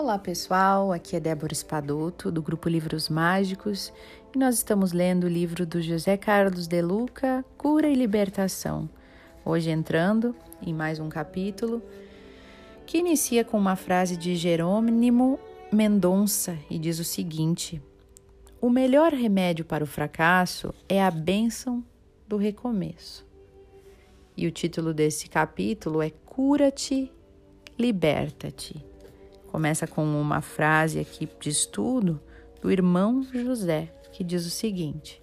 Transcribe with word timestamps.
Olá 0.00 0.18
pessoal, 0.18 0.92
aqui 0.92 1.14
é 1.14 1.20
Débora 1.20 1.52
Espadoto 1.52 2.32
do 2.32 2.40
grupo 2.40 2.70
Livros 2.70 3.10
Mágicos 3.10 3.92
e 4.34 4.38
nós 4.38 4.54
estamos 4.54 4.92
lendo 4.92 5.24
o 5.24 5.28
livro 5.28 5.66
do 5.66 5.82
José 5.82 6.16
Carlos 6.16 6.66
de 6.66 6.80
Luca, 6.80 7.44
Cura 7.58 7.86
e 7.86 7.94
Libertação. 7.94 8.88
Hoje 9.44 9.68
entrando 9.68 10.34
em 10.62 10.72
mais 10.72 10.98
um 10.98 11.10
capítulo 11.10 11.82
que 12.86 12.96
inicia 12.96 13.44
com 13.44 13.58
uma 13.58 13.76
frase 13.76 14.16
de 14.16 14.36
Jerônimo 14.36 15.38
Mendonça 15.70 16.56
e 16.70 16.78
diz 16.78 16.98
o 16.98 17.04
seguinte: 17.04 17.78
O 18.58 18.70
melhor 18.70 19.12
remédio 19.12 19.66
para 19.66 19.84
o 19.84 19.86
fracasso 19.86 20.72
é 20.88 21.04
a 21.04 21.10
bênção 21.10 21.84
do 22.26 22.38
recomeço. 22.38 23.26
E 24.34 24.46
o 24.46 24.50
título 24.50 24.94
desse 24.94 25.28
capítulo 25.28 26.00
é 26.00 26.08
Cura-te, 26.08 27.12
liberta-te. 27.78 28.89
Começa 29.50 29.84
com 29.84 30.04
uma 30.04 30.40
frase 30.40 31.00
aqui 31.00 31.28
de 31.40 31.48
estudo 31.48 32.20
do 32.62 32.70
irmão 32.70 33.20
José, 33.22 33.92
que 34.12 34.22
diz 34.22 34.46
o 34.46 34.50
seguinte: 34.50 35.20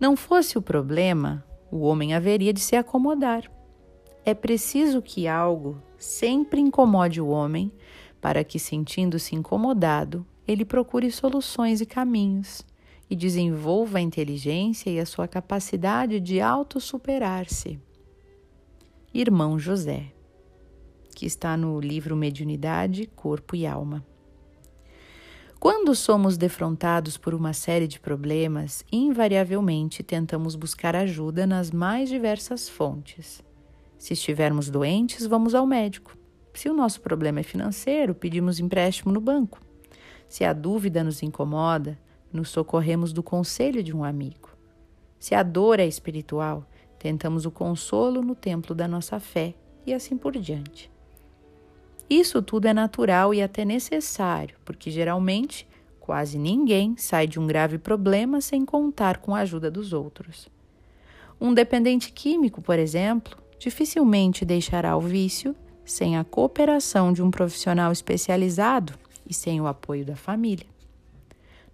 Não 0.00 0.16
fosse 0.16 0.58
o 0.58 0.62
problema, 0.62 1.44
o 1.70 1.82
homem 1.82 2.12
haveria 2.12 2.52
de 2.52 2.58
se 2.58 2.74
acomodar. 2.74 3.44
É 4.24 4.34
preciso 4.34 5.00
que 5.00 5.28
algo 5.28 5.80
sempre 5.96 6.60
incomode 6.60 7.20
o 7.20 7.28
homem, 7.28 7.72
para 8.20 8.42
que, 8.42 8.58
sentindo-se 8.58 9.36
incomodado, 9.36 10.26
ele 10.46 10.64
procure 10.64 11.10
soluções 11.12 11.80
e 11.80 11.86
caminhos 11.86 12.66
e 13.08 13.14
desenvolva 13.14 13.98
a 13.98 14.02
inteligência 14.02 14.90
e 14.90 14.98
a 14.98 15.06
sua 15.06 15.28
capacidade 15.28 16.18
de 16.18 16.40
autossuperar-se. 16.40 17.80
Irmão 19.14 19.56
José 19.56 20.12
que 21.14 21.26
está 21.26 21.56
no 21.56 21.80
livro 21.80 22.16
Mediunidade, 22.16 23.06
Corpo 23.14 23.54
e 23.56 23.66
Alma. 23.66 24.04
Quando 25.60 25.94
somos 25.94 26.38
defrontados 26.38 27.18
por 27.18 27.34
uma 27.34 27.52
série 27.52 27.86
de 27.86 28.00
problemas, 28.00 28.82
invariavelmente 28.90 30.02
tentamos 30.02 30.54
buscar 30.54 30.96
ajuda 30.96 31.46
nas 31.46 31.70
mais 31.70 32.08
diversas 32.08 32.66
fontes. 32.66 33.44
Se 33.98 34.14
estivermos 34.14 34.70
doentes, 34.70 35.26
vamos 35.26 35.54
ao 35.54 35.66
médico. 35.66 36.16
Se 36.54 36.70
o 36.70 36.72
nosso 36.72 37.02
problema 37.02 37.40
é 37.40 37.42
financeiro, 37.42 38.14
pedimos 38.14 38.58
empréstimo 38.58 39.12
no 39.12 39.20
banco. 39.20 39.60
Se 40.26 40.44
a 40.44 40.54
dúvida 40.54 41.04
nos 41.04 41.22
incomoda, 41.22 41.98
nos 42.32 42.48
socorremos 42.48 43.12
do 43.12 43.22
conselho 43.22 43.82
de 43.82 43.94
um 43.94 44.02
amigo. 44.02 44.48
Se 45.18 45.34
a 45.34 45.42
dor 45.42 45.78
é 45.78 45.86
espiritual, 45.86 46.66
tentamos 46.98 47.44
o 47.44 47.50
consolo 47.50 48.22
no 48.22 48.34
templo 48.34 48.74
da 48.74 48.88
nossa 48.88 49.20
fé 49.20 49.54
e 49.84 49.92
assim 49.92 50.16
por 50.16 50.32
diante. 50.38 50.90
Isso 52.10 52.42
tudo 52.42 52.66
é 52.66 52.74
natural 52.74 53.32
e 53.32 53.40
até 53.40 53.64
necessário, 53.64 54.56
porque 54.64 54.90
geralmente 54.90 55.64
quase 56.00 56.36
ninguém 56.36 56.96
sai 56.96 57.28
de 57.28 57.38
um 57.38 57.46
grave 57.46 57.78
problema 57.78 58.40
sem 58.40 58.64
contar 58.64 59.18
com 59.18 59.32
a 59.32 59.38
ajuda 59.40 59.70
dos 59.70 59.92
outros. 59.92 60.48
Um 61.40 61.54
dependente 61.54 62.10
químico, 62.10 62.60
por 62.60 62.80
exemplo, 62.80 63.38
dificilmente 63.60 64.44
deixará 64.44 64.96
o 64.96 65.00
vício 65.00 65.54
sem 65.84 66.18
a 66.18 66.24
cooperação 66.24 67.12
de 67.12 67.22
um 67.22 67.30
profissional 67.30 67.92
especializado 67.92 68.94
e 69.24 69.32
sem 69.32 69.60
o 69.60 69.68
apoio 69.68 70.04
da 70.04 70.16
família. 70.16 70.66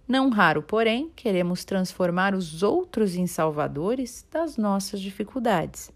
Não 0.07 0.29
raro, 0.29 0.61
porém, 0.61 1.11
queremos 1.15 1.65
transformar 1.65 2.35
os 2.35 2.61
outros 2.61 3.15
em 3.15 3.25
salvadores 3.25 4.23
das 4.31 4.55
nossas 4.55 5.01
dificuldades 5.01 5.91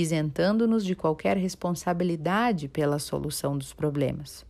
isentando-nos 0.00 0.84
de 0.84 0.94
qualquer 0.94 1.36
responsabilidade 1.36 2.68
pela 2.68 3.00
solução 3.00 3.58
dos 3.58 3.72
problemas, 3.72 4.46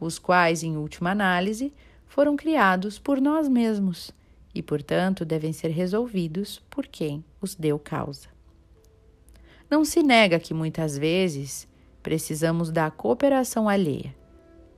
os 0.00 0.18
quais, 0.18 0.64
em 0.64 0.76
última 0.76 1.12
análise, 1.12 1.72
foram 2.08 2.34
criados 2.34 2.98
por 2.98 3.20
nós 3.20 3.48
mesmos 3.48 4.10
e, 4.52 4.60
portanto, 4.60 5.24
devem 5.24 5.52
ser 5.52 5.68
resolvidos 5.68 6.60
por 6.68 6.84
quem 6.84 7.24
os 7.40 7.54
deu 7.54 7.78
causa. 7.78 8.26
Não 9.70 9.84
se 9.84 10.02
nega 10.02 10.40
que 10.40 10.52
muitas 10.52 10.98
vezes 10.98 11.68
precisamos 12.02 12.72
da 12.72 12.90
cooperação 12.90 13.68
alheia, 13.68 14.12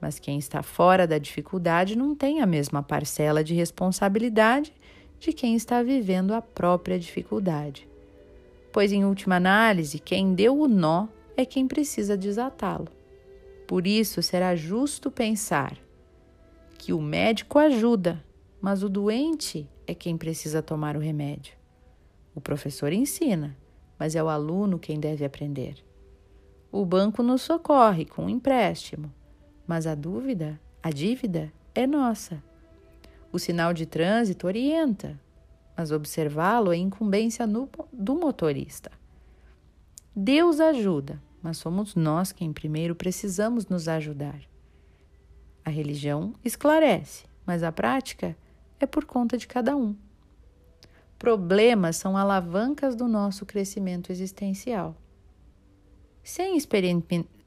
mas 0.02 0.18
quem 0.18 0.38
está 0.38 0.62
fora 0.62 1.06
da 1.06 1.16
dificuldade 1.16 1.96
não 1.96 2.14
tem 2.14 2.42
a 2.42 2.46
mesma 2.46 2.82
parcela 2.82 3.42
de 3.42 3.54
responsabilidade 3.54 4.70
de 5.18 5.32
quem 5.32 5.54
está 5.54 5.82
vivendo 5.82 6.34
a 6.34 6.42
própria 6.42 6.98
dificuldade 6.98 7.89
pois, 8.72 8.92
em 8.92 9.04
última 9.04 9.36
análise, 9.36 9.98
quem 9.98 10.34
deu 10.34 10.58
o 10.58 10.68
nó 10.68 11.08
é 11.36 11.44
quem 11.44 11.66
precisa 11.66 12.16
desatá-lo. 12.16 12.88
Por 13.66 13.86
isso, 13.86 14.22
será 14.22 14.54
justo 14.56 15.10
pensar 15.10 15.76
que 16.76 16.92
o 16.92 17.00
médico 17.00 17.58
ajuda, 17.58 18.24
mas 18.60 18.82
o 18.82 18.88
doente 18.88 19.68
é 19.86 19.94
quem 19.94 20.16
precisa 20.16 20.62
tomar 20.62 20.96
o 20.96 21.00
remédio. 21.00 21.54
O 22.34 22.40
professor 22.40 22.92
ensina, 22.92 23.56
mas 23.98 24.14
é 24.16 24.22
o 24.22 24.28
aluno 24.28 24.78
quem 24.78 24.98
deve 24.98 25.24
aprender. 25.24 25.84
O 26.72 26.84
banco 26.84 27.22
nos 27.22 27.42
socorre 27.42 28.04
com 28.04 28.24
um 28.24 28.28
empréstimo, 28.28 29.12
mas 29.66 29.86
a 29.86 29.94
dúvida, 29.94 30.60
a 30.82 30.90
dívida, 30.90 31.52
é 31.74 31.86
nossa. 31.86 32.42
O 33.32 33.38
sinal 33.38 33.72
de 33.72 33.86
trânsito 33.86 34.46
orienta, 34.46 35.18
mas 35.80 35.90
observá-lo 35.90 36.74
é 36.74 36.76
incumbência 36.76 37.46
no, 37.46 37.66
do 37.90 38.14
motorista. 38.14 38.92
Deus 40.14 40.60
ajuda, 40.60 41.18
mas 41.42 41.56
somos 41.56 41.94
nós 41.94 42.32
quem 42.32 42.52
primeiro 42.52 42.94
precisamos 42.94 43.66
nos 43.66 43.88
ajudar. 43.88 44.38
A 45.64 45.70
religião 45.70 46.34
esclarece, 46.44 47.24
mas 47.46 47.62
a 47.62 47.72
prática 47.72 48.36
é 48.78 48.84
por 48.84 49.06
conta 49.06 49.38
de 49.38 49.46
cada 49.46 49.74
um. 49.74 49.96
Problemas 51.18 51.96
são 51.96 52.14
alavancas 52.14 52.94
do 52.94 53.08
nosso 53.08 53.46
crescimento 53.46 54.12
existencial. 54.12 54.94
Sem, 56.22 56.58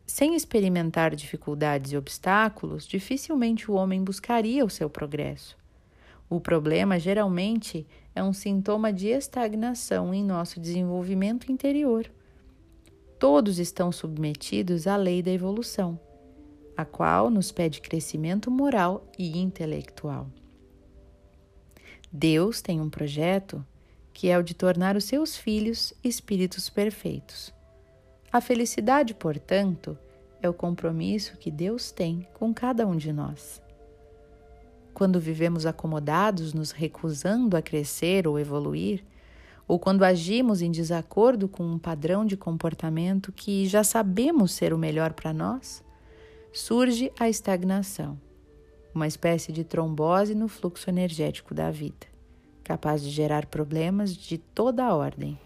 sem 0.08 0.36
experimentar 0.36 1.16
dificuldades 1.16 1.92
e 1.92 1.98
obstáculos, 1.98 2.88
dificilmente 2.88 3.70
o 3.70 3.76
homem 3.76 4.04
buscaria 4.04 4.66
o 4.66 4.72
seu 4.72 4.90
progresso. 4.90 5.56
O 6.34 6.42
problema 6.42 6.98
geralmente 6.98 7.86
é 8.16 8.24
um 8.24 8.34
sintoma 8.34 8.92
de 8.92 9.08
estagnação 9.08 10.12
em 10.12 10.24
nosso 10.24 10.60
desenvolvimento 10.60 11.52
interior. 11.52 12.10
Todos 13.20 13.60
estão 13.60 13.92
submetidos 13.92 14.88
à 14.88 14.96
lei 14.96 15.22
da 15.22 15.30
evolução, 15.30 16.00
a 16.76 16.84
qual 16.84 17.30
nos 17.30 17.52
pede 17.52 17.82
crescimento 17.82 18.50
moral 18.50 19.06
e 19.16 19.38
intelectual. 19.38 20.28
Deus 22.12 22.64
tem 22.64 22.82
um 22.82 22.90
projeto 22.90 23.64
que 24.12 24.28
é 24.28 24.36
o 24.36 24.42
de 24.42 24.56
tornar 24.56 24.98
os 24.98 25.04
seus 25.04 25.38
filhos 25.38 25.94
espíritos 26.04 26.68
perfeitos. 26.68 27.54
A 28.32 28.42
felicidade, 28.42 29.14
portanto, 29.14 29.96
é 30.42 30.50
o 30.50 30.54
compromisso 30.54 31.38
que 31.38 31.52
Deus 31.52 31.92
tem 31.92 32.28
com 32.34 32.52
cada 32.52 32.88
um 32.88 32.96
de 32.96 33.14
nós. 33.14 33.62
Quando 34.94 35.20
vivemos 35.20 35.66
acomodados, 35.66 36.54
nos 36.54 36.72
recusando 36.72 37.58
a 37.58 37.62
crescer 37.62 38.28
ou 38.28 38.40
evoluir, 38.40 39.04
ou 39.68 39.80
quando 39.80 40.04
agimos 40.04 40.62
em 40.62 40.72
desacordo 40.72 41.48
com 41.48 41.64
um 41.64 41.80
padrão 41.80 42.26
de 42.26 42.38
comportamento 42.38 43.31
que 43.31 43.66
já 43.66 43.84
sabemos 43.84 44.52
ser 44.52 44.74
o 44.74 44.78
melhor 44.78 45.14
para 45.14 45.34
nós, 45.34 45.84
surge 46.52 47.12
a 47.20 47.28
estagnação, 47.28 48.20
uma 48.94 49.08
espécie 49.08 49.52
de 49.52 49.64
trombose 49.64 50.36
no 50.36 50.48
fluxo 50.48 50.90
energético 50.90 51.54
da 51.54 51.72
vida, 51.72 52.06
capaz 52.63 53.01
de 53.01 53.10
gerar 53.10 53.48
problemas 53.48 54.16
de 54.16 54.38
toda 54.38 54.86
a 54.86 54.94
ordem. 54.94 55.40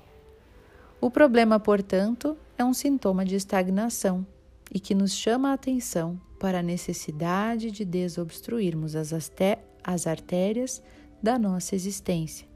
O 0.99 1.09
problema, 1.09 1.59
portanto, 1.59 2.35
é 2.57 2.65
um 2.65 2.73
sintoma 2.73 3.23
de 3.23 3.35
estagnação 3.35 4.25
e 4.73 4.79
que 4.79 4.95
nos 4.95 5.13
chama 5.13 5.51
a 5.51 5.53
atenção 5.53 6.19
para 6.39 6.59
a 6.59 6.63
necessidade 6.63 7.71
de 7.71 7.83
desobstruirmos 7.83 8.95
as, 8.95 9.11
as 9.83 10.07
artérias 10.07 10.81
da 11.21 11.37
nossa 11.37 11.75
existência, 11.75 12.47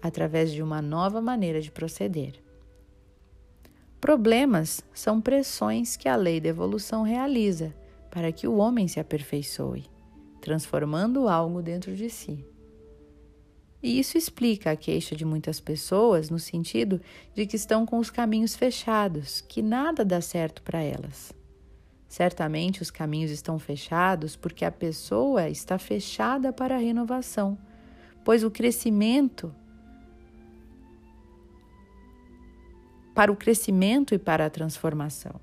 através 0.00 0.52
de 0.52 0.62
uma 0.62 0.80
nova 0.80 1.20
maneira 1.20 1.60
de 1.60 1.70
proceder. 1.70 2.42
Problemas 4.00 4.84
são 4.92 5.20
pressões 5.20 5.96
que 5.96 6.08
a 6.08 6.16
lei 6.16 6.40
da 6.40 6.48
evolução 6.48 7.02
realiza 7.02 7.74
para 8.10 8.30
que 8.30 8.46
o 8.46 8.56
homem 8.56 8.86
se 8.86 9.00
aperfeiçoe, 9.00 9.86
transformando 10.40 11.26
algo 11.26 11.62
dentro 11.62 11.96
de 11.96 12.10
si. 12.10 12.44
E 13.82 13.98
isso 13.98 14.16
explica 14.16 14.70
a 14.70 14.76
queixa 14.76 15.16
de 15.16 15.24
muitas 15.24 15.60
pessoas 15.60 16.30
no 16.30 16.38
sentido 16.38 17.00
de 17.34 17.46
que 17.46 17.56
estão 17.56 17.84
com 17.84 17.98
os 17.98 18.10
caminhos 18.10 18.54
fechados, 18.54 19.40
que 19.42 19.60
nada 19.60 20.04
dá 20.04 20.20
certo 20.20 20.62
para 20.62 20.80
elas. 20.80 21.34
Certamente 22.14 22.80
os 22.80 22.92
caminhos 22.92 23.32
estão 23.32 23.58
fechados 23.58 24.36
porque 24.36 24.64
a 24.64 24.70
pessoa 24.70 25.48
está 25.48 25.78
fechada 25.78 26.52
para 26.52 26.76
a 26.76 26.78
renovação, 26.78 27.58
pois 28.24 28.44
o 28.44 28.52
crescimento 28.52 29.52
para 33.16 33.32
o 33.32 33.36
crescimento 33.36 34.14
e 34.14 34.18
para 34.20 34.46
a 34.46 34.50
transformação. 34.50 35.40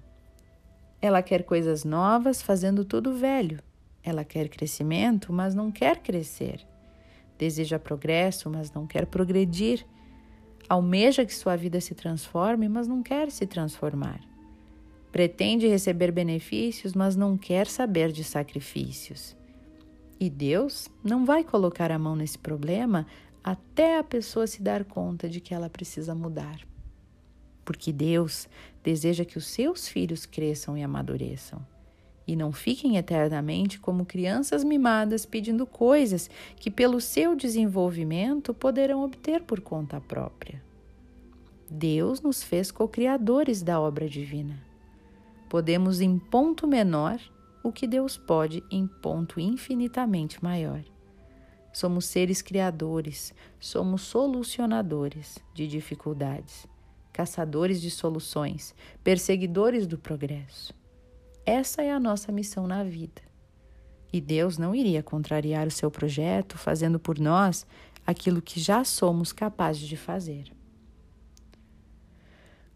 Ela 1.01 1.21
quer 1.21 1.44
coisas 1.44 1.83
novas 1.83 2.41
fazendo 2.41 2.85
tudo 2.85 3.17
velho, 3.17 3.59
Ela 4.01 4.24
quer 4.24 4.47
crescimento, 4.47 5.33
mas 5.33 5.53
não 5.53 5.74
quer 5.74 5.97
crescer. 5.97 6.65
Deseja 7.38 7.79
progresso, 7.79 8.50
mas 8.50 8.71
não 8.71 8.88
quer 8.88 9.07
progredir. 9.07 9.85
Almeja 10.69 11.25
que 11.25 11.35
sua 11.35 11.57
vida 11.57 11.81
se 11.81 11.94
transforme, 11.94 12.69
mas 12.69 12.88
não 12.88 13.03
quer 13.03 13.29
se 13.29 13.45
transformar. 13.45 14.31
Pretende 15.12 15.68
receber 15.68 16.12
benefícios, 16.12 16.94
mas 16.94 17.16
não 17.16 17.38
quer 17.38 17.68
saber 17.68 18.12
de 18.12 18.24
sacrifícios. 18.24 19.36
E 20.19 20.30
Deus 20.30 20.88
não 21.04 21.25
vai 21.25 21.44
colocar 21.44 21.92
a 21.92 22.00
mão 22.00 22.16
nesse 22.16 22.38
problema 22.38 23.06
até 23.44 23.98
a 23.98 24.04
pessoa 24.04 24.48
se 24.48 24.62
dar 24.62 24.86
conta 24.86 25.28
de 25.28 25.42
que 25.42 25.54
ela 25.54 25.69
precisa 25.69 26.13
mudar. 26.13 26.60
Porque 27.66 27.92
Deus 27.92 28.48
deseja 28.84 29.25
que 29.25 29.38
os 29.38 29.46
seus 29.46 29.88
filhos 29.88 30.25
cresçam 30.25 30.78
e 30.78 30.84
amadureçam 30.84 31.66
e 32.31 32.36
não 32.36 32.52
fiquem 32.52 32.96
eternamente 32.98 33.80
como 33.80 34.06
crianças 34.06 34.63
mimadas 34.63 35.25
pedindo 35.25 35.66
coisas 35.66 36.30
que, 36.56 36.72
pelo 36.72 37.02
seu 37.02 37.36
desenvolvimento, 37.36 38.54
poderão 38.54 39.04
obter 39.04 39.42
por 39.42 39.60
conta 39.60 40.00
própria. 40.00 40.63
Deus 41.69 42.22
nos 42.22 42.44
fez 42.44 42.72
co-criadores 42.72 43.62
da 43.62 43.80
obra 43.80 44.08
divina. 44.08 44.70
Podemos, 45.51 46.00
em 46.00 46.18
ponto 46.18 46.65
menor, 46.65 47.19
o 47.62 47.74
que 47.74 47.86
Deus 47.86 48.15
pode 48.15 48.63
em 48.71 48.88
ponto 48.88 49.38
infinitamente 49.38 50.42
maior. 50.42 50.81
Somos 51.74 52.06
seres 52.06 52.42
criadores, 52.42 53.33
somos 53.59 54.01
solucionadores 54.03 55.39
de 55.53 55.68
dificuldades, 55.68 56.65
caçadores 57.12 57.81
de 57.81 57.92
soluções, 57.92 58.74
perseguidores 59.03 59.86
do 59.86 59.98
progresso. 59.98 60.74
Essa 61.45 61.81
é 61.81 61.92
a 61.92 62.00
nossa 62.00 62.31
missão 62.31 62.65
na 62.65 62.81
vida. 62.81 63.21
E 64.13 64.21
Deus 64.21 64.57
não 64.57 64.74
iria 64.74 65.03
contrariar 65.03 65.68
o 65.68 65.71
seu 65.71 65.92
projeto 65.92 66.57
fazendo 66.57 66.98
por 66.98 67.19
nós 67.19 67.68
aquilo 68.07 68.42
que 68.42 68.57
já 68.57 68.86
somos 68.86 69.33
capazes 69.33 69.86
de 69.86 69.98
fazer. 69.98 70.61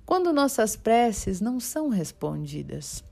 Quando 0.06 0.32
nossas 0.32 0.76
preces 0.76 1.42
não 1.42 1.60
são 1.60 1.90
respondidas, 1.90 3.04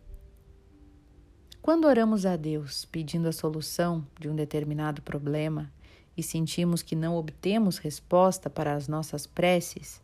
quando 1.59 1.85
oramos 1.85 2.23
a 2.23 2.35
Deus 2.35 2.85
pedindo 2.85 3.27
a 3.27 3.31
solução 3.31 4.05
de 4.19 4.29
um 4.29 4.35
determinado 4.35 5.01
problema 5.01 5.71
e 6.15 6.21
sentimos 6.21 6.83
que 6.83 6.95
não 6.95 7.15
obtemos 7.15 7.79
resposta 7.79 8.47
para 8.47 8.75
as 8.75 8.87
nossas 8.87 9.25
preces, 9.25 9.99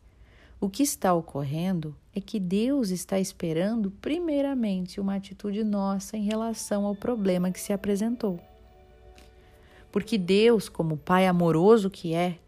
o 0.60 0.68
que 0.68 0.82
está 0.82 1.14
ocorrendo 1.14 1.94
é 2.12 2.20
que 2.20 2.40
Deus 2.40 2.90
está 2.90 3.20
esperando, 3.20 3.92
primeiramente, 4.02 5.00
uma 5.00 5.14
atitude 5.14 5.62
nossa 5.62 6.16
em 6.16 6.24
relação 6.24 6.84
ao 6.84 6.96
problema 6.96 7.52
que 7.52 7.60
se 7.60 7.72
apresentou. 7.72 8.40
Porque 9.92 10.18
Deus, 10.18 10.68
como 10.68 10.96
Pai 10.96 11.28
amoroso 11.28 11.88
que 11.88 12.14
é, 12.14 12.38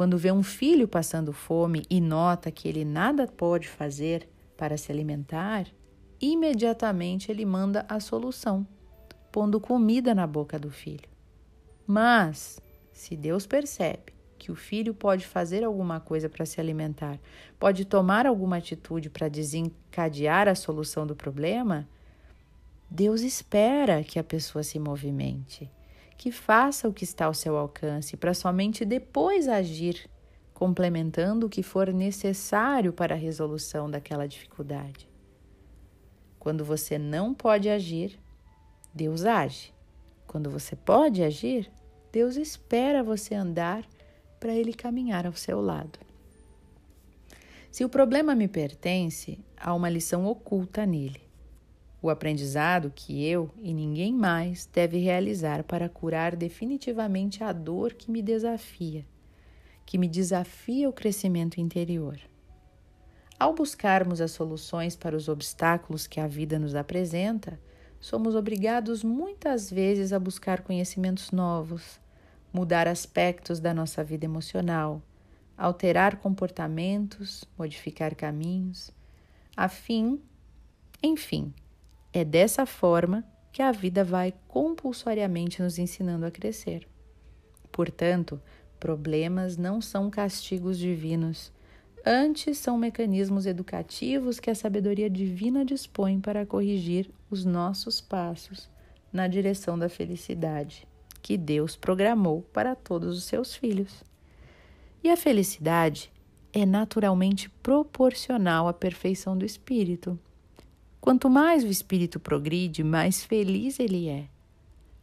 quando 0.00 0.16
vê 0.16 0.32
um 0.32 0.42
filho 0.42 0.88
passando 0.88 1.30
fome 1.30 1.84
e 1.90 2.00
nota 2.00 2.50
que 2.50 2.66
ele 2.66 2.86
nada 2.86 3.26
pode 3.26 3.68
fazer 3.68 4.26
para 4.56 4.78
se 4.78 4.90
alimentar, 4.90 5.66
imediatamente 6.18 7.30
ele 7.30 7.44
manda 7.44 7.84
a 7.86 8.00
solução, 8.00 8.66
pondo 9.30 9.60
comida 9.60 10.14
na 10.14 10.26
boca 10.26 10.58
do 10.58 10.70
filho. 10.70 11.06
Mas, 11.86 12.58
se 12.94 13.14
Deus 13.14 13.46
percebe 13.46 14.14
que 14.38 14.50
o 14.50 14.54
filho 14.54 14.94
pode 14.94 15.26
fazer 15.26 15.64
alguma 15.64 16.00
coisa 16.00 16.30
para 16.30 16.46
se 16.46 16.58
alimentar, 16.58 17.18
pode 17.58 17.84
tomar 17.84 18.26
alguma 18.26 18.56
atitude 18.56 19.10
para 19.10 19.28
desencadear 19.28 20.48
a 20.48 20.54
solução 20.54 21.06
do 21.06 21.14
problema, 21.14 21.86
Deus 22.90 23.20
espera 23.20 24.02
que 24.02 24.18
a 24.18 24.24
pessoa 24.24 24.62
se 24.62 24.78
movimente, 24.78 25.70
que 26.20 26.30
faça 26.30 26.86
o 26.86 26.92
que 26.92 27.02
está 27.02 27.24
ao 27.24 27.32
seu 27.32 27.56
alcance, 27.56 28.14
para 28.14 28.34
somente 28.34 28.84
depois 28.84 29.48
agir, 29.48 30.06
complementando 30.52 31.46
o 31.46 31.48
que 31.48 31.62
for 31.62 31.90
necessário 31.94 32.92
para 32.92 33.14
a 33.14 33.18
resolução 33.18 33.90
daquela 33.90 34.28
dificuldade. 34.28 35.08
Quando 36.38 36.62
você 36.62 36.98
não 36.98 37.32
pode 37.32 37.70
agir, 37.70 38.20
Deus 38.92 39.24
age. 39.24 39.72
Quando 40.26 40.50
você 40.50 40.76
pode 40.76 41.22
agir, 41.22 41.72
Deus 42.12 42.36
espera 42.36 43.02
você 43.02 43.34
andar 43.34 43.82
para 44.38 44.54
ele 44.54 44.74
caminhar 44.74 45.24
ao 45.26 45.32
seu 45.32 45.58
lado. 45.58 45.98
Se 47.70 47.82
o 47.82 47.88
problema 47.88 48.34
me 48.34 48.46
pertence, 48.46 49.42
há 49.56 49.72
uma 49.72 49.88
lição 49.88 50.26
oculta 50.26 50.84
nele. 50.84 51.29
O 52.02 52.08
aprendizado 52.08 52.90
que 52.94 53.26
eu 53.26 53.50
e 53.58 53.74
ninguém 53.74 54.14
mais 54.14 54.66
deve 54.66 54.98
realizar 54.98 55.62
para 55.64 55.88
curar 55.88 56.34
definitivamente 56.34 57.44
a 57.44 57.52
dor 57.52 57.92
que 57.92 58.10
me 58.10 58.22
desafia, 58.22 59.04
que 59.84 59.98
me 59.98 60.08
desafia 60.08 60.88
o 60.88 60.92
crescimento 60.94 61.60
interior. 61.60 62.18
Ao 63.38 63.54
buscarmos 63.54 64.20
as 64.20 64.30
soluções 64.30 64.96
para 64.96 65.16
os 65.16 65.28
obstáculos 65.28 66.06
que 66.06 66.20
a 66.20 66.26
vida 66.26 66.58
nos 66.58 66.74
apresenta, 66.74 67.60
somos 68.00 68.34
obrigados 68.34 69.04
muitas 69.04 69.70
vezes 69.70 70.12
a 70.12 70.18
buscar 70.18 70.62
conhecimentos 70.62 71.30
novos, 71.30 72.00
mudar 72.50 72.88
aspectos 72.88 73.60
da 73.60 73.74
nossa 73.74 74.02
vida 74.02 74.24
emocional, 74.24 75.02
alterar 75.56 76.16
comportamentos, 76.16 77.44
modificar 77.58 78.14
caminhos, 78.14 78.90
a 79.54 79.68
fim, 79.68 80.20
enfim, 81.02 81.52
é 82.12 82.24
dessa 82.24 82.66
forma 82.66 83.24
que 83.52 83.62
a 83.62 83.72
vida 83.72 84.04
vai 84.04 84.34
compulsoriamente 84.48 85.62
nos 85.62 85.78
ensinando 85.78 86.26
a 86.26 86.30
crescer. 86.30 86.86
Portanto, 87.72 88.40
problemas 88.78 89.56
não 89.56 89.80
são 89.80 90.10
castigos 90.10 90.78
divinos 90.78 91.52
Antes, 92.04 92.56
são 92.56 92.78
mecanismos 92.78 93.44
educativos 93.44 94.40
que 94.40 94.50
a 94.50 94.54
sabedoria 94.54 95.10
divina 95.10 95.64
dispõe 95.64 96.18
para 96.18 96.46
corrigir 96.46 97.10
os 97.30 97.44
nossos 97.44 98.00
passos 98.00 98.70
na 99.12 99.28
direção 99.28 99.78
da 99.78 99.88
felicidade 99.88 100.88
que 101.22 101.36
Deus 101.36 101.76
programou 101.76 102.40
para 102.54 102.74
todos 102.74 103.18
os 103.18 103.24
seus 103.24 103.54
filhos. 103.54 104.02
E 105.04 105.10
a 105.10 105.16
felicidade 105.16 106.10
é 106.50 106.64
naturalmente 106.64 107.50
proporcional 107.62 108.66
à 108.66 108.72
perfeição 108.72 109.36
do 109.36 109.44
espírito. 109.44 110.18
Quanto 111.00 111.30
mais 111.30 111.64
o 111.64 111.68
espírito 111.68 112.20
progride, 112.20 112.84
mais 112.84 113.24
feliz 113.24 113.80
ele 113.80 114.08
é. 114.08 114.28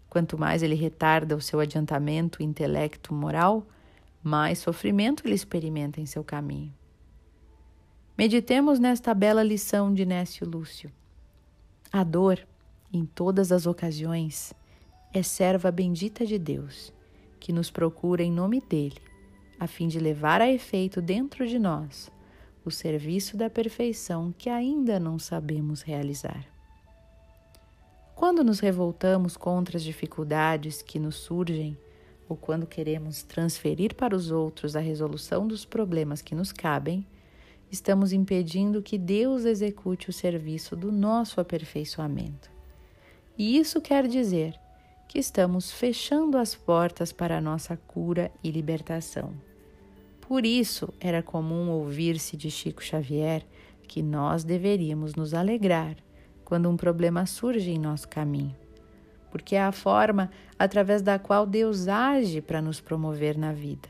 Quanto 0.08 0.38
mais 0.38 0.62
ele 0.62 0.76
retarda 0.76 1.36
o 1.36 1.42
seu 1.42 1.60
adiantamento 1.60 2.44
intelecto 2.44 3.14
moral, 3.14 3.66
mais 4.24 4.60
sofrimento 4.60 5.26
ele 5.26 5.34
experimenta 5.34 6.00
em 6.00 6.06
seu 6.06 6.24
caminho. 6.24 6.72
Meditemos 8.16 8.80
nesta 8.80 9.14
bela 9.14 9.42
lição 9.42 9.92
de 9.94 10.06
Nécio 10.06 10.48
Lúcio. 10.48 10.92
A 11.92 12.04
dor, 12.04 12.40
em 12.94 13.04
todas 13.04 13.52
as 13.52 13.66
ocasiões, 13.66 14.54
é 15.14 15.24
serva 15.24 15.72
bendita 15.72 16.26
de 16.26 16.38
Deus, 16.38 16.94
que 17.40 17.52
nos 17.52 17.72
procura 17.72 18.24
em 18.24 18.32
nome 18.32 18.62
dele, 18.62 19.02
a 19.60 19.66
fim 19.66 19.88
de 19.88 20.00
levar 20.00 20.42
a 20.42 20.50
efeito 20.50 21.02
dentro 21.02 21.48
de 21.48 21.58
nós 21.58 22.12
o 22.68 22.72
serviço 22.72 23.38
da 23.38 23.50
perfeição 23.50 24.34
que 24.38 24.50
ainda 24.50 25.00
não 25.00 25.18
sabemos 25.18 25.82
realizar. 25.82 26.46
Quando 28.16 28.44
nos 28.44 28.60
revoltamos 28.60 29.38
contra 29.38 29.78
as 29.78 29.84
dificuldades 29.84 30.82
que 30.82 31.00
nos 31.00 31.16
surgem, 31.16 31.78
ou 32.28 32.36
quando 32.36 32.66
queremos 32.66 33.24
transferir 33.24 33.96
para 33.96 34.16
os 34.16 34.32
outros 34.32 34.76
a 34.76 34.80
resolução 34.80 35.48
dos 35.48 35.66
problemas 35.66 36.22
que 36.22 36.36
nos 36.36 36.52
cabem, 36.52 37.06
estamos 37.72 38.12
impedindo 38.12 38.82
que 38.82 38.98
Deus 38.98 39.46
execute 39.46 40.10
o 40.10 40.14
serviço 40.14 40.76
do 40.76 40.92
nosso 40.92 41.40
aperfeiçoamento. 41.40 42.50
E 43.38 43.58
isso 43.58 43.80
quer 43.80 44.08
dizer 44.08 44.60
que 45.08 45.20
estamos 45.20 45.72
fechando 45.72 46.38
as 46.38 46.56
portas 46.56 47.14
para 47.14 47.38
a 47.38 47.42
nossa 47.42 47.78
cura 47.78 48.32
e 48.44 48.52
libertação. 48.52 49.47
Por 50.28 50.46
isso 50.46 50.94
era 51.00 51.24
comum 51.24 51.70
ouvir-se 51.70 52.36
de 52.36 52.52
Chico 52.52 52.84
Xavier 52.84 53.46
que 53.88 54.04
nós 54.04 54.44
deveríamos 54.44 55.16
nos 55.16 55.34
alegrar 55.34 55.96
quando 56.44 56.70
um 56.70 56.76
problema 56.76 57.26
surge 57.26 57.72
em 57.72 57.80
nosso 57.80 58.10
caminho, 58.10 58.54
porque 59.32 59.56
é 59.56 59.62
a 59.62 59.72
forma 59.72 60.30
através 60.60 61.02
da 61.02 61.18
qual 61.18 61.46
Deus 61.46 61.88
age 61.88 62.42
para 62.42 62.62
nos 62.62 62.82
promover 62.82 63.38
na 63.38 63.54
vida. 63.54 63.88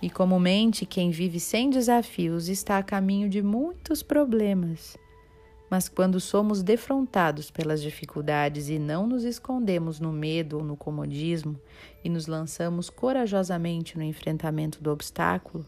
E 0.00 0.08
comumente 0.08 0.86
quem 0.86 1.10
vive 1.10 1.38
sem 1.38 1.68
desafios 1.68 2.48
está 2.48 2.78
a 2.78 2.82
caminho 2.82 3.28
de 3.28 3.42
muitos 3.42 4.02
problemas. 4.02 4.96
Mas 5.68 5.88
quando 5.88 6.20
somos 6.20 6.62
defrontados 6.62 7.50
pelas 7.50 7.82
dificuldades 7.82 8.68
e 8.68 8.78
não 8.78 9.06
nos 9.06 9.24
escondemos 9.24 9.98
no 9.98 10.12
medo 10.12 10.58
ou 10.58 10.64
no 10.64 10.76
comodismo 10.76 11.60
e 12.04 12.08
nos 12.08 12.26
lançamos 12.26 12.88
corajosamente 12.88 13.98
no 13.98 14.04
enfrentamento 14.04 14.80
do 14.80 14.90
obstáculo, 14.90 15.66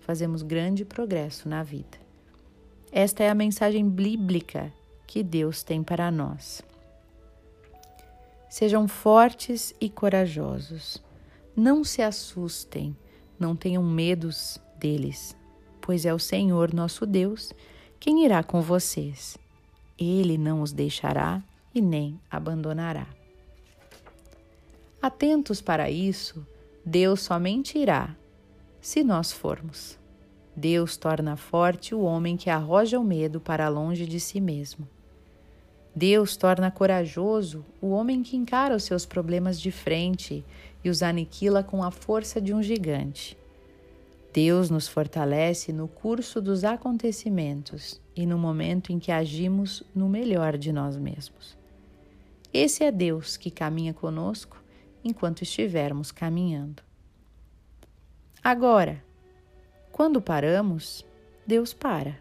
fazemos 0.00 0.42
grande 0.42 0.84
progresso 0.84 1.48
na 1.48 1.62
vida. 1.62 1.98
Esta 2.92 3.24
é 3.24 3.30
a 3.30 3.34
mensagem 3.34 3.88
bíblica 3.88 4.72
que 5.06 5.22
Deus 5.22 5.62
tem 5.62 5.82
para 5.82 6.10
nós. 6.10 6.62
Sejam 8.48 8.88
fortes 8.88 9.74
e 9.80 9.88
corajosos. 9.88 11.02
Não 11.54 11.84
se 11.84 12.02
assustem, 12.02 12.96
não 13.38 13.54
tenham 13.54 13.82
medos 13.82 14.58
deles, 14.78 15.36
pois 15.80 16.04
é 16.04 16.14
o 16.14 16.18
Senhor 16.18 16.72
nosso 16.72 17.06
Deus 17.06 17.52
quem 18.00 18.24
irá 18.24 18.42
com 18.42 18.62
vocês. 18.62 19.36
Ele 19.98 20.38
não 20.38 20.62
os 20.62 20.72
deixará 20.72 21.42
e 21.74 21.82
nem 21.82 22.18
abandonará. 22.30 23.06
Atentos 25.02 25.60
para 25.60 25.90
isso, 25.90 26.46
Deus 26.84 27.20
somente 27.20 27.78
irá 27.78 28.16
se 28.80 29.04
nós 29.04 29.30
formos. 29.30 29.98
Deus 30.56 30.96
torna 30.96 31.36
forte 31.36 31.94
o 31.94 32.00
homem 32.00 32.38
que 32.38 32.48
arroja 32.48 32.98
o 32.98 33.04
medo 33.04 33.38
para 33.38 33.68
longe 33.68 34.06
de 34.06 34.18
si 34.18 34.40
mesmo. 34.40 34.88
Deus 35.94 36.36
torna 36.36 36.70
corajoso 36.70 37.64
o 37.82 37.90
homem 37.90 38.22
que 38.22 38.36
encara 38.36 38.74
os 38.74 38.84
seus 38.84 39.04
problemas 39.04 39.60
de 39.60 39.70
frente 39.70 40.42
e 40.82 40.88
os 40.88 41.02
aniquila 41.02 41.62
com 41.62 41.82
a 41.82 41.90
força 41.90 42.40
de 42.40 42.54
um 42.54 42.62
gigante. 42.62 43.36
Deus 44.32 44.70
nos 44.70 44.86
fortalece 44.86 45.72
no 45.72 45.88
curso 45.88 46.40
dos 46.40 46.62
acontecimentos 46.62 48.00
e 48.14 48.24
no 48.24 48.38
momento 48.38 48.92
em 48.92 48.98
que 48.98 49.10
agimos 49.10 49.82
no 49.94 50.08
melhor 50.08 50.56
de 50.56 50.72
nós 50.72 50.96
mesmos. 50.96 51.58
Esse 52.52 52.84
é 52.84 52.92
Deus 52.92 53.36
que 53.36 53.50
caminha 53.50 53.92
conosco 53.92 54.62
enquanto 55.02 55.42
estivermos 55.42 56.12
caminhando. 56.12 56.82
Agora, 58.42 59.02
quando 59.90 60.20
paramos, 60.20 61.04
Deus 61.44 61.74
para. 61.74 62.18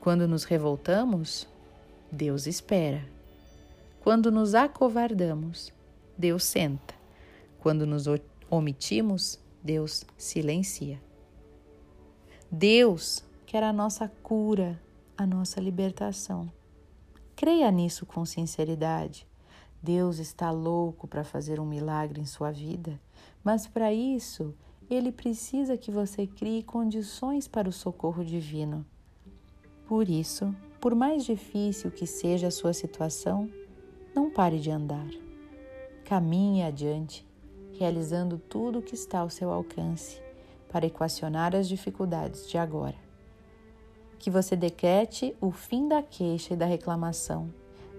Quando 0.00 0.26
nos 0.26 0.44
revoltamos, 0.44 1.48
Deus 2.10 2.46
espera. 2.46 3.04
Quando 4.00 4.32
nos 4.32 4.54
acovardamos, 4.54 5.72
Deus 6.18 6.44
senta. 6.44 6.94
Quando 7.60 7.86
nos 7.86 8.06
omitimos, 8.48 9.38
Deus 9.62 10.04
silencia. 10.16 11.00
Deus 12.50 13.22
quer 13.44 13.62
a 13.62 13.72
nossa 13.72 14.08
cura, 14.22 14.80
a 15.16 15.26
nossa 15.26 15.60
libertação. 15.60 16.50
Creia 17.36 17.70
nisso 17.70 18.06
com 18.06 18.24
sinceridade. 18.24 19.26
Deus 19.82 20.18
está 20.18 20.50
louco 20.50 21.06
para 21.06 21.24
fazer 21.24 21.60
um 21.60 21.66
milagre 21.66 22.20
em 22.20 22.26
sua 22.26 22.50
vida, 22.50 23.00
mas 23.44 23.66
para 23.66 23.92
isso 23.92 24.54
ele 24.88 25.12
precisa 25.12 25.76
que 25.76 25.90
você 25.90 26.26
crie 26.26 26.62
condições 26.62 27.46
para 27.46 27.68
o 27.68 27.72
socorro 27.72 28.24
divino. 28.24 28.84
Por 29.86 30.08
isso, 30.08 30.54
por 30.80 30.94
mais 30.94 31.24
difícil 31.24 31.90
que 31.90 32.06
seja 32.06 32.48
a 32.48 32.50
sua 32.50 32.72
situação, 32.72 33.50
não 34.14 34.30
pare 34.30 34.58
de 34.58 34.70
andar. 34.70 35.08
Caminhe 36.04 36.62
adiante 36.62 37.29
realizando 37.80 38.36
tudo 38.36 38.80
o 38.80 38.82
que 38.82 38.94
está 38.94 39.20
ao 39.20 39.30
seu 39.30 39.50
alcance 39.50 40.20
para 40.70 40.84
equacionar 40.84 41.56
as 41.56 41.66
dificuldades 41.66 42.46
de 42.46 42.58
agora. 42.58 42.94
Que 44.18 44.30
você 44.30 44.54
decrete 44.54 45.34
o 45.40 45.50
fim 45.50 45.88
da 45.88 46.02
queixa 46.02 46.52
e 46.52 46.56
da 46.58 46.66
reclamação, 46.66 47.48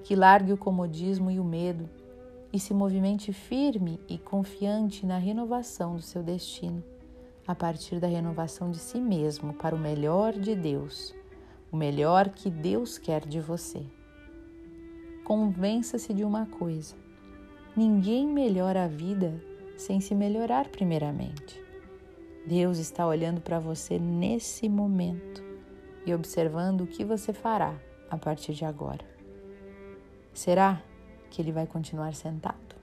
que 0.03 0.15
largue 0.15 0.53
o 0.53 0.57
comodismo 0.57 1.31
e 1.31 1.39
o 1.39 1.43
medo 1.43 1.89
e 2.53 2.59
se 2.59 2.75
movimente 2.75 3.33
firme 3.33 3.99
e 4.07 4.19
confiante 4.19 5.03
na 5.03 5.17
renovação 5.17 5.95
do 5.95 6.01
seu 6.03 6.21
destino, 6.21 6.83
a 7.47 7.55
partir 7.55 7.99
da 7.99 8.07
renovação 8.07 8.69
de 8.69 8.77
si 8.77 8.99
mesmo 8.99 9.51
para 9.51 9.75
o 9.75 9.79
melhor 9.79 10.33
de 10.33 10.53
Deus, 10.53 11.15
o 11.71 11.75
melhor 11.75 12.29
que 12.29 12.51
Deus 12.51 12.99
quer 12.99 13.25
de 13.25 13.39
você. 13.39 13.83
Convença-se 15.23 16.13
de 16.13 16.23
uma 16.23 16.45
coisa: 16.45 16.93
ninguém 17.75 18.27
melhora 18.27 18.83
a 18.83 18.87
vida 18.87 19.41
sem 19.81 19.99
se 19.99 20.13
melhorar 20.13 20.69
primeiramente. 20.69 21.59
Deus 22.45 22.77
está 22.77 23.05
olhando 23.05 23.41
para 23.41 23.59
você 23.59 23.99
nesse 23.99 24.69
momento 24.69 25.43
e 26.05 26.13
observando 26.13 26.81
o 26.81 26.87
que 26.87 27.03
você 27.03 27.33
fará 27.33 27.75
a 28.09 28.17
partir 28.17 28.53
de 28.53 28.63
agora. 28.63 29.05
Será 30.33 30.81
que 31.29 31.41
ele 31.41 31.51
vai 31.51 31.67
continuar 31.67 32.13
sentado? 32.13 32.75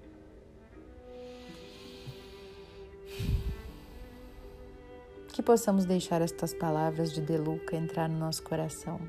Que 5.28 5.42
possamos 5.42 5.84
deixar 5.84 6.20
estas 6.20 6.52
palavras 6.52 7.12
de 7.12 7.20
Deluca 7.20 7.76
entrar 7.76 8.08
no 8.08 8.18
nosso 8.18 8.42
coração, 8.42 9.00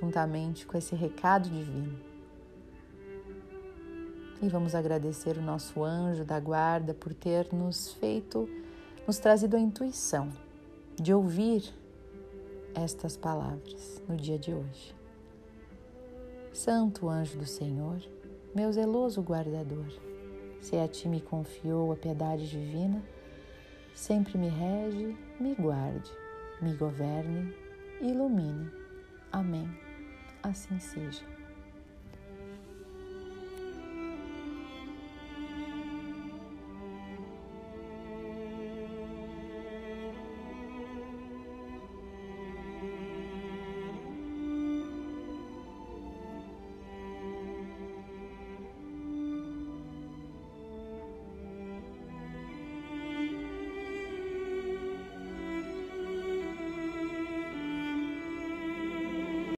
juntamente 0.00 0.66
com 0.66 0.76
esse 0.78 0.94
recado 0.94 1.50
divino 1.50 2.07
e 4.40 4.48
vamos 4.48 4.74
agradecer 4.74 5.36
o 5.36 5.42
nosso 5.42 5.82
anjo 5.82 6.24
da 6.24 6.38
guarda 6.38 6.94
por 6.94 7.12
ter 7.12 7.52
nos 7.52 7.92
feito, 7.94 8.48
nos 9.06 9.18
trazido 9.18 9.56
a 9.56 9.60
intuição 9.60 10.30
de 10.94 11.12
ouvir 11.12 11.62
estas 12.74 13.16
palavras 13.16 14.02
no 14.08 14.16
dia 14.16 14.38
de 14.38 14.52
hoje. 14.52 14.94
Santo 16.52 17.08
anjo 17.08 17.38
do 17.38 17.46
Senhor, 17.46 18.00
meu 18.54 18.72
zeloso 18.72 19.22
guardador, 19.22 19.86
se 20.60 20.76
a 20.76 20.88
ti 20.88 21.08
me 21.08 21.20
confiou 21.20 21.92
a 21.92 21.96
piedade 21.96 22.48
divina, 22.48 23.02
sempre 23.94 24.38
me 24.38 24.48
rege, 24.48 25.16
me 25.40 25.54
guarde, 25.54 26.10
me 26.60 26.74
governe, 26.74 27.54
ilumine. 28.00 28.70
Amém. 29.30 29.68
Assim 30.42 30.78
seja. 30.78 31.37